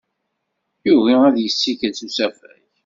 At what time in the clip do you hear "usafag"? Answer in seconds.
2.07-2.61